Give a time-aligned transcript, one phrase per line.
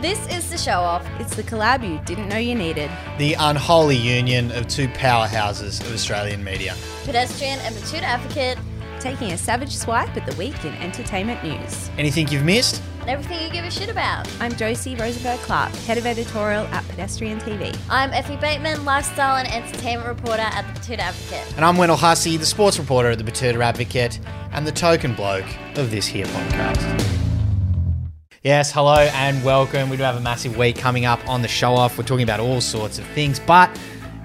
[0.00, 1.06] This is the show off.
[1.18, 2.90] It's the collab you didn't know you needed.
[3.18, 6.74] The unholy union of two powerhouses of Australian media.
[7.04, 8.58] Pedestrian and Betoota Advocate,
[9.00, 11.90] Taking a savage swipe at the week in entertainment news.
[11.98, 12.82] Anything you've missed?
[13.02, 14.28] and everything you give a shit about.
[14.40, 17.78] I'm Josie Rosenberg Clark, head of editorial at Pedestrian TV.
[17.88, 21.54] I'm Effie Bateman, lifestyle and entertainment reporter at the Betoota Advocate.
[21.56, 24.18] And I'm Wendell Hussey, the sports reporter at the Betoota Advocate
[24.50, 27.15] and the token bloke of this here podcast.
[28.46, 29.90] Yes, hello and welcome.
[29.90, 31.98] We do have a massive week coming up on the show off.
[31.98, 33.76] We're talking about all sorts of things, but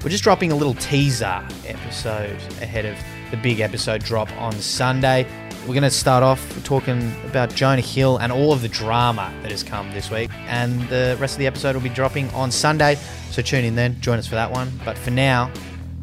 [0.04, 2.96] we're just dropping a little teaser episode ahead of
[3.32, 5.26] the big episode drop on Sunday.
[5.62, 9.50] We're going to start off talking about Jonah Hill and all of the drama that
[9.50, 10.30] has come this week.
[10.46, 13.00] And the rest of the episode will be dropping on Sunday.
[13.32, 14.72] So tune in then, join us for that one.
[14.86, 15.52] But for now,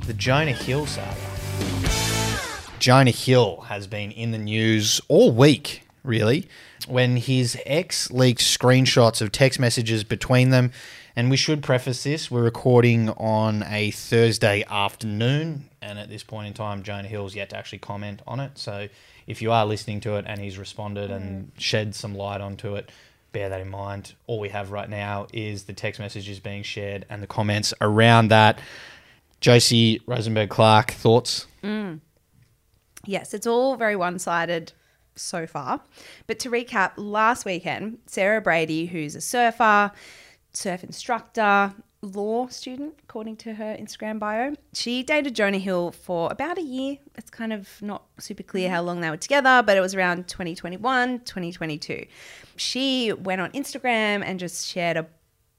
[0.09, 1.15] the Jonah Hill saga.
[2.81, 6.49] Jonah Hill has been in the news all week, really,
[6.89, 10.73] when his ex leaked screenshots of text messages between them.
[11.15, 15.69] And we should preface this we're recording on a Thursday afternoon.
[15.83, 18.57] And at this point in time, Jonah Hill's yet to actually comment on it.
[18.57, 18.89] So
[19.27, 21.61] if you are listening to it and he's responded and mm.
[21.61, 22.91] shed some light onto it,
[23.33, 24.15] bear that in mind.
[24.27, 28.29] All we have right now is the text messages being shared and the comments around
[28.29, 28.61] that.
[29.41, 31.47] Josie Rosenberg Clark, thoughts?
[31.63, 32.01] Mm.
[33.07, 34.73] Yes, it's all very one sided
[35.23, 35.81] so far.
[36.27, 39.93] But to recap, last weekend, Sarah Brady, who's a surfer,
[40.53, 46.59] surf instructor, law student, according to her Instagram bio, she dated Jonah Hill for about
[46.59, 46.99] a year.
[47.17, 50.29] It's kind of not super clear how long they were together, but it was around
[50.29, 52.07] 2021, 2022.
[52.57, 55.07] She went on Instagram and just shared a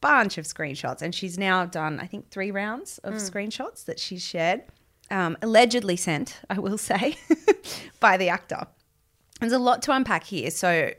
[0.01, 4.23] bunch of screenshots, and she's now done, I think, three rounds of screenshots that she's
[4.23, 4.63] shared
[5.11, 7.17] um, allegedly sent, I will say,
[7.99, 8.67] by the actor.
[9.39, 10.51] There's a lot to unpack here.
[10.51, 10.91] So,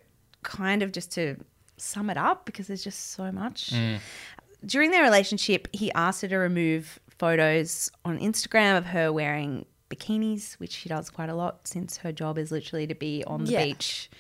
[0.43, 1.37] kind of just to
[1.77, 3.73] sum it up, because there's just so much.
[4.65, 10.55] During their relationship, he asked her to remove photos on Instagram of her wearing bikinis,
[10.55, 13.53] which she does quite a lot since her job is literally to be on the
[13.53, 13.65] Yeah.
[13.65, 14.11] beach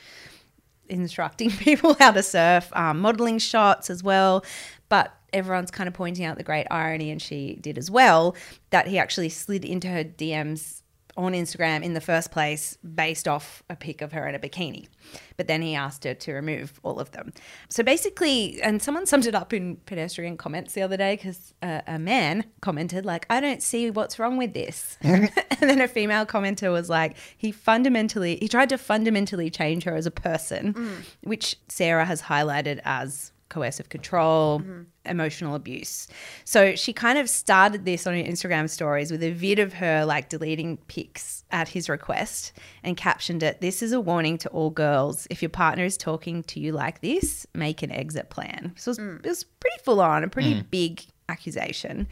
[0.88, 4.44] instructing people how to surf, um, modeling shots as well.
[4.88, 8.34] But everyone's kind of pointing out the great irony, and she did as well,
[8.70, 10.82] that he actually slid into her DMs
[11.24, 14.88] on Instagram in the first place based off a pic of her in a bikini.
[15.36, 17.32] But then he asked her to remove all of them.
[17.68, 21.80] So basically, and someone summed it up in pedestrian comments the other day because uh,
[21.86, 24.96] a man commented, like, I don't see what's wrong with this.
[25.02, 25.30] and
[25.60, 30.06] then a female commenter was like, he fundamentally, he tried to fundamentally change her as
[30.06, 34.82] a person, which Sarah has highlighted as coercive control, mm-hmm.
[35.04, 36.08] emotional abuse.
[36.44, 40.06] So she kind of started this on her Instagram stories with a vid of her
[40.06, 42.52] like deleting pics at his request
[42.82, 45.26] and captioned it, This is a warning to all girls.
[45.28, 48.72] If your partner is talking to you like this, make an exit plan.
[48.76, 49.26] So it was, mm.
[49.26, 50.70] it was pretty full on, a pretty mm.
[50.70, 52.08] big accusation.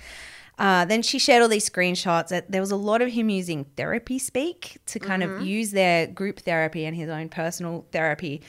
[0.58, 2.28] Uh, then she shared all these screenshots.
[2.28, 5.44] That there was a lot of him using therapy speak to kind of mm-hmm.
[5.44, 8.42] use their group therapy and his own personal therapy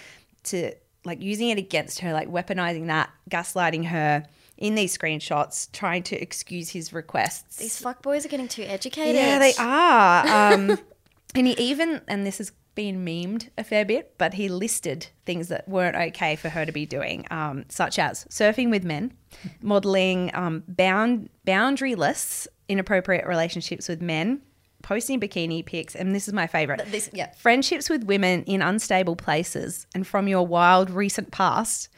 [0.45, 0.73] to
[1.06, 4.26] like using it against her, like weaponizing that, gaslighting her
[4.58, 7.58] in these screenshots, trying to excuse his requests.
[7.58, 9.16] These fuckboys are getting too educated.
[9.16, 10.54] Yeah, they are.
[10.54, 10.78] Um,
[11.36, 15.48] and he even, and this has been memed a fair bit, but he listed things
[15.48, 19.14] that weren't okay for her to be doing, um, such as surfing with men,
[19.62, 24.42] modeling um, bound boundaryless inappropriate relationships with men,
[24.89, 26.81] posting bikini pics, and this is my favorite.
[26.88, 27.31] This, yeah.
[27.33, 31.89] Friendships with women in unstable places and from your wild recent past,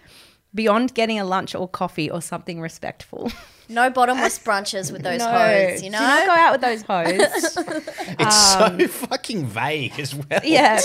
[0.54, 3.32] beyond getting a lunch or coffee or something respectful.
[3.70, 5.32] No bottomless brunches with those No.
[5.32, 6.00] hoes, you Do know?
[6.00, 7.58] not go out with those hoes.
[8.20, 10.42] It's so fucking vague as well.
[10.44, 10.78] yeah,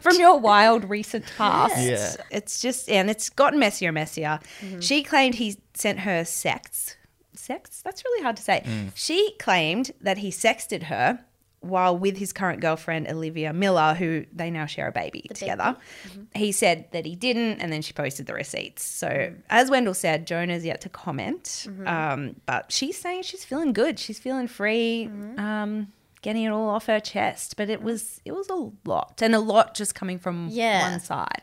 [0.00, 1.80] from your wild recent past.
[1.80, 2.16] Yeah.
[2.32, 4.40] It's just, and it's gotten messier and messier.
[4.60, 4.80] Mm-hmm.
[4.80, 6.96] She claimed he sent her sex.
[7.34, 7.82] Sex?
[7.82, 8.64] That's really hard to say.
[8.66, 8.90] Mm.
[8.96, 11.20] She claimed that he sexted her
[11.60, 15.76] while with his current girlfriend, Olivia Miller, who they now share a baby together.
[16.08, 16.22] Mm-hmm.
[16.34, 18.84] He said that he didn't, and then she posted the receipts.
[18.84, 21.88] So, as Wendell said, Jonah's yet to comment, Mm-hmm.
[21.88, 23.98] um, but she's saying she's feeling good.
[23.98, 25.08] She's feeling free.
[25.10, 25.38] Mm-hmm.
[25.40, 25.92] Um,
[26.22, 29.38] getting it all off her chest but it was it was a lot and a
[29.38, 30.90] lot just coming from Yeah.
[30.90, 31.42] one side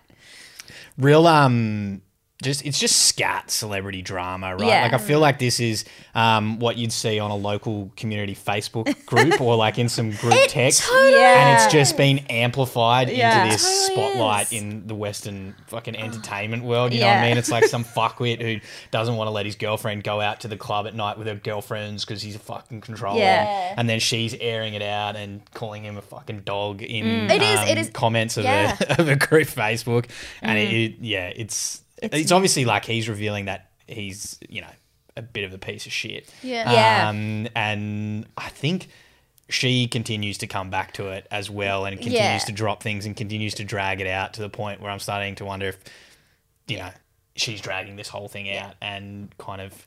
[0.98, 2.02] real um
[2.44, 4.68] just it's just scat celebrity drama, right?
[4.68, 4.82] Yeah.
[4.84, 9.06] Like I feel like this is um, what you'd see on a local community Facebook
[9.06, 13.44] group or like in some group text, and it's just been amplified Yeah.
[13.46, 14.62] into this Totally spotlight is.
[14.62, 16.94] in the Western fucking entertainment world.
[16.94, 17.38] You know what I mean?
[17.38, 18.60] It's like some fuckwit who
[18.92, 21.36] doesn't want to let his girlfriend go out to the club at night with her
[21.36, 23.74] girlfriends because he's a fucking controller, Yeah.
[23.78, 27.60] and then she's airing it out and calling him a fucking dog in It is-
[27.62, 28.76] it um, is- comments of yeah.
[28.90, 30.08] a of a group Facebook,
[30.42, 34.72] and it, it yeah, it's it's, obviously like he's revealing that he's you know
[35.18, 36.30] a bit of a piece of shit.
[36.44, 36.72] Yeah.
[36.72, 37.10] Yeah.
[37.10, 38.90] Um, and I think
[39.48, 42.38] she continues to come back to it as well and continues Yeah.
[42.40, 45.36] to drop things and continues to drag it out to the point where I'm starting
[45.36, 45.78] to wonder if
[46.68, 46.90] you know
[47.36, 49.86] she's dragging this whole thing out and kind of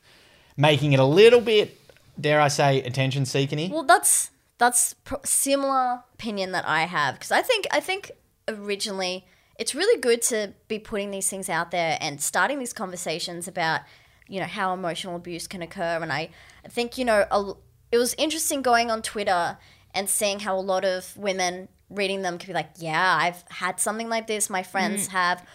[0.55, 1.77] making it a little bit
[2.19, 7.31] dare I say attention seeking Well, that's that's pro- similar opinion that I have because
[7.31, 8.11] I think I think
[8.47, 9.25] originally
[9.59, 13.81] it's really good to be putting these things out there and starting these conversations about
[14.27, 15.99] you know how emotional abuse can occur.
[16.01, 16.29] And I
[16.67, 17.53] think you know a,
[17.91, 19.57] it was interesting going on Twitter
[19.93, 23.79] and seeing how a lot of women reading them could be like yeah I've had
[23.79, 24.49] something like this.
[24.49, 25.11] My friends mm.
[25.11, 25.45] have.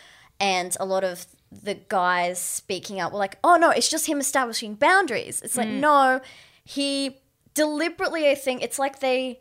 [0.40, 4.20] And a lot of the guys speaking up were like oh no it's just him
[4.20, 5.40] establishing boundaries.
[5.42, 5.80] It's like mm.
[5.80, 6.20] no
[6.64, 7.18] he
[7.54, 9.40] deliberately i think it's like they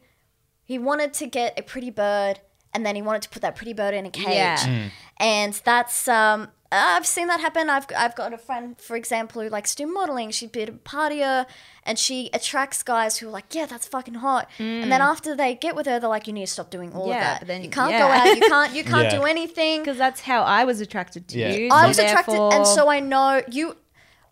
[0.63, 2.39] he wanted to get a pretty bird
[2.73, 4.89] and then he wanted to put that pretty bird in a cage Yeah.
[5.19, 7.69] and that's um I've seen that happen.
[7.69, 10.31] I've I've got a friend, for example, who likes to do modeling.
[10.31, 11.45] She'd be a partier,
[11.85, 15.53] and she attracts guys who are like, "Yeah, that's fucking hot." And then after they
[15.53, 17.19] get with her, they're like, "You need to stop doing all of Mm.
[17.19, 17.39] That.
[17.41, 17.99] but then- you can't yeah.
[17.99, 18.35] go out.
[18.35, 18.73] You can't.
[18.73, 19.19] You can't Yeah.
[19.19, 21.49] do anything." because that's how I was attracted to Yeah.
[21.53, 21.69] you.
[21.71, 23.77] I so was attracted, and so I know you,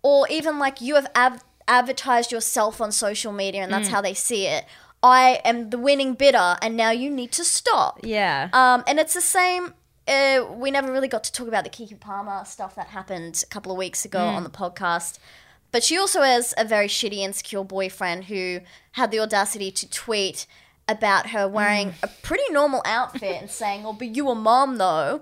[0.02, 3.92] or even like you have av- advertised yourself on social media, and that's Mm.
[3.92, 4.66] how they see it.
[5.03, 8.00] I am the winning bidder, and now you need to stop.
[8.03, 9.74] yeah, Um, and it's the same.
[10.07, 13.48] Uh, we never really got to talk about the Keke Palmer stuff that happened a
[13.48, 14.36] couple of weeks ago Mm.
[14.36, 15.18] on the podcast.
[15.71, 18.59] But she also has a very shitty, insecure boyfriend who
[18.94, 20.45] had the audacity to tweet
[20.88, 22.03] about her wearing Mm.
[22.03, 25.21] a pretty normal outfit and saying, "Oh, but you a mom though."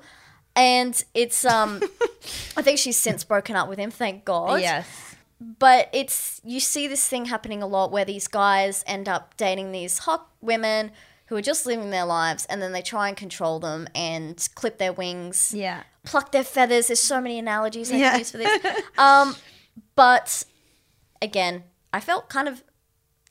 [0.56, 1.82] And it's um,
[2.58, 3.92] I think she's since broken up with him.
[3.92, 5.09] Thank God yes,
[5.42, 9.72] but it's you see this thing happening a lot where these guys end up dating
[9.72, 10.92] these hot women
[11.28, 14.78] who are just living their lives and then they try and control them and clip
[14.80, 18.10] their wings yeah, pluck their feathers there's so many analogies i Yeah.
[18.12, 18.66] can use for this
[18.98, 19.36] um,
[19.96, 20.44] but
[21.22, 21.64] again
[21.94, 22.64] i felt kind of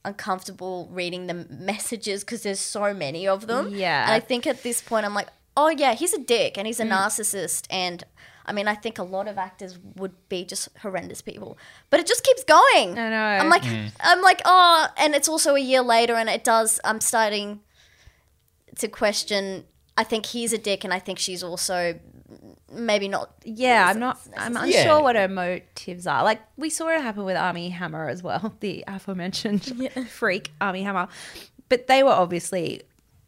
[0.04, 4.04] uncomfortable reading the messages because there's so many of them Yeah.
[4.04, 5.28] and i think at this point i'm like
[5.58, 6.68] oh yeah he's a dick and Mm.
[6.70, 8.04] he's a narcissist and
[8.50, 11.58] I mean, I think a lot of actors would be just horrendous people,
[11.90, 12.98] but it just keeps going.
[12.98, 13.26] I know.
[13.42, 13.64] I'm like,
[14.00, 16.80] I'm like, oh, and it's also a year later, and it does.
[16.82, 17.60] I'm starting
[18.78, 19.64] to question.
[19.98, 22.00] I think he's a dick, and I think she's also
[22.72, 23.34] maybe not.
[23.44, 23.86] yeah.
[23.86, 24.18] I'm not.
[24.34, 24.98] I'm unsure Yeah.
[25.00, 26.24] what her motives are.
[26.24, 29.62] Like we saw it happen with Armie Hammer as well, the aforementioned
[30.08, 31.08] freak Armie Hammer.
[31.68, 32.80] But they were obviously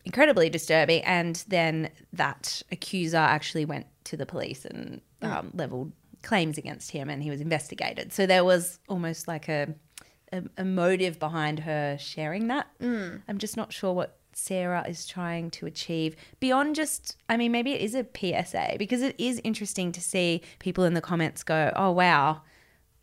[0.04, 5.92] incredibly disturbing, and then that accuser actually went to the police and um, leveled
[6.22, 8.12] claims against him, and he was investigated.
[8.12, 9.74] So there was almost like a
[10.32, 12.68] a, a motive behind her sharing that.
[13.28, 17.72] I'm just not sure what Sarah is trying to achieve beyond just, I mean, maybe
[17.72, 21.72] it is a PSA because it is interesting to see people in the comments go,
[21.74, 22.42] oh, wow,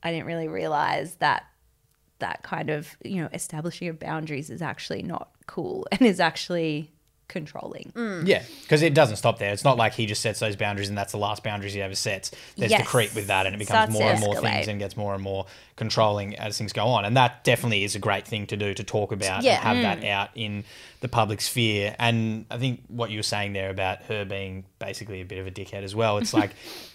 [0.04, 1.44] I didn't really realize that
[2.20, 6.92] that kind of, you know, establishing of boundaries is actually not cool and is actually
[7.28, 7.92] controlling.
[7.96, 8.28] Mm.
[8.28, 9.52] Yeah, because it doesn't stop there.
[9.52, 11.96] It's not like he just sets those boundaries and that's the last boundaries he ever
[11.96, 12.32] sets.
[12.56, 14.96] There's the creep with that, and it becomes to more and more things and gets
[14.98, 15.46] more and more
[15.76, 17.06] controlling as things go on.
[17.06, 19.56] And that definitely is a great thing to do to talk about Yeah.
[19.56, 20.10] and have that mm.
[20.10, 20.64] out in
[21.02, 21.96] the public sphere.
[22.00, 25.46] And I think what you were saying there about her being basically a bit of
[25.46, 26.18] a dickhead as well.
[26.18, 26.52] It's like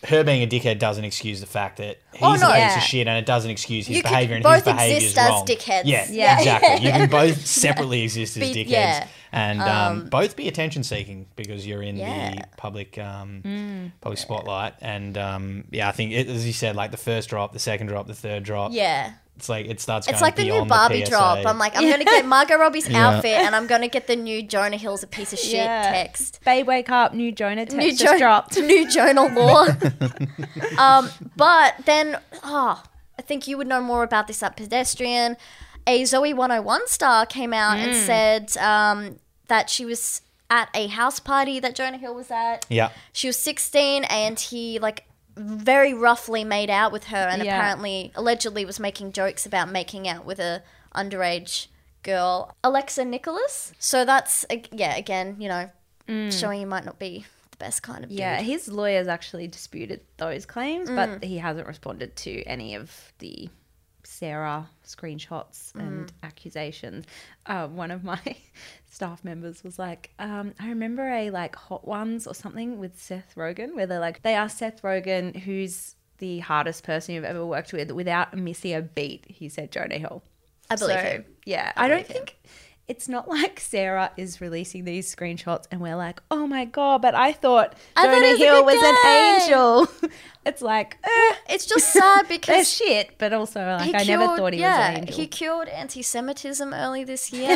[0.09, 2.51] her being a dickhead doesn't excuse the fact that oh, he's Oh, no.
[2.51, 2.77] a piece Yeah.
[2.79, 4.35] of shit, and it doesn't excuse his You behavior.
[4.35, 5.47] And both his behavior is exist as wrong.
[5.47, 5.83] dickheads.
[5.85, 6.39] Yeah, Yeah.
[6.39, 6.87] exactly.
[6.87, 9.07] You can both separately exist as Be- dickheads yeah.
[9.33, 13.93] And um, both be attention seeking because you're in the public um, Mm.
[14.03, 14.75] public spotlight.
[14.83, 17.87] And um, yeah, I think it, as you said, like the first drop, the second
[17.87, 18.73] drop, the third drop.
[18.75, 19.13] Yeah.
[19.37, 20.07] it's like it starts.
[20.07, 21.11] It's like the new Barbie PSA.
[21.11, 21.47] drop.
[21.47, 23.09] I'm like, I'm gonna get Margot Robbie's Yeah.
[23.09, 25.91] outfit, and I'm gonna get the new Jonah Hill's a piece of shit Yeah.
[25.91, 26.41] text.
[26.45, 28.57] Babe, wake up, new Jonah text New, just Jo- dropped.
[28.61, 29.67] new Jonah Law.
[30.79, 32.83] um, but then, oh,
[33.19, 35.37] I think you would know more about this at Pedestrian.
[35.87, 39.19] A Zoey 101 star came out and said um,
[39.53, 42.65] that she was at a house party that Jonah Hill was at.
[42.71, 45.05] Yeah, She was 16 and he like
[45.37, 47.57] very roughly made out with her and Yeah.
[47.59, 50.63] apparently allegedly was making jokes about making out with a
[50.95, 51.67] underage
[52.03, 53.73] girl, Alexa Nikolas.
[53.79, 55.71] So that's yeah, again, you know,
[56.31, 58.19] showing you might not be the best kind of dude.
[58.19, 60.97] Yeah, his lawyers actually disputed those claims, Mm.
[60.97, 63.49] but he hasn't responded to any of the
[64.05, 65.81] Sarah screenshots Mm.
[65.81, 67.05] and accusations.
[67.47, 68.21] Uh, one of my
[68.91, 73.35] staff members was like, um, I remember a like Hot Ones or something with Seth
[73.37, 77.73] Rogen, where they're like, they asked Seth Rogen, who's the hardest person you've ever worked
[77.73, 79.25] with without missing a beat.
[79.29, 80.23] He said Jonah Hill.
[80.71, 81.25] I believe so, him.
[81.45, 82.37] Yeah, I, don't think him.
[82.89, 87.15] It's not like Sarah is releasing these screenshots and we're like, oh my god, but
[87.15, 90.11] I thought I Jonah Hill was an angel.
[90.47, 94.53] it's like, eh, It's just sad because shit, but also like I cured, never thought
[94.53, 95.17] he yeah, was an angel.
[95.17, 97.51] he cured anti-Semitism early this year,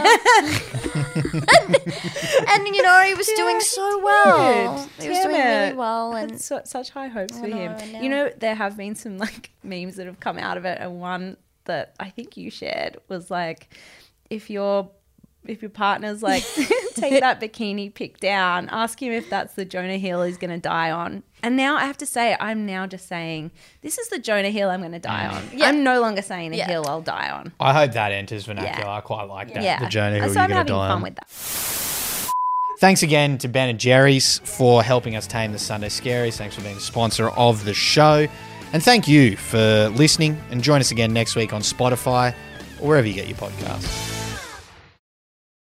[2.49, 4.89] and, you know he was Yeah, doing so well.
[4.99, 7.93] He was doing really well, and such high hopes for know, him.
[7.93, 8.01] Know.
[8.01, 11.01] You know, there have been some like memes that have come out of it, and
[11.01, 13.77] one that I think you shared was like,
[14.31, 14.91] if your
[15.49, 16.43] if your partner's like
[16.95, 20.59] take that bikini pic down, ask him if that's the Jonah Hill he's going to
[20.59, 21.23] die on.
[21.43, 23.51] And now I have to say, I'm now just saying
[23.83, 25.37] this is the Jonah Hill I'm going to die mm.
[25.37, 25.59] on.
[25.59, 25.67] Yeah.
[25.67, 26.67] I'm no longer saying the Yeah.
[26.67, 27.53] hill I'll die on.
[27.61, 28.87] I hope that enters vernacular.
[28.87, 28.97] Yeah.
[28.97, 29.63] I quite like that.
[29.63, 31.03] Yeah, The Jonah Hill so you're I'm going having to die fun on.
[31.03, 32.33] with that.
[32.79, 36.37] Thanks again to Ben and Jerry's for helping us tame the Sunday Scaries.
[36.37, 38.27] Thanks for being a sponsor of the show.
[38.73, 40.39] And thank you for listening.
[40.51, 42.35] And join us again next week on Spotify
[42.81, 44.16] or wherever you get your podcasts.